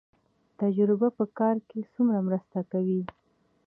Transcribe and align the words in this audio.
تجربه 0.59 1.07
په 1.17 1.25
کار 1.37 1.55
کې 1.69 1.79
څومره 1.93 2.19
مرسته 2.27 2.59
کوي؟ 2.71 3.01